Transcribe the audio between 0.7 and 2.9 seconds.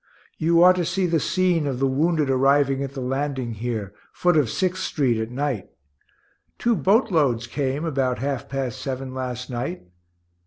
to see the scene of the wounded arriving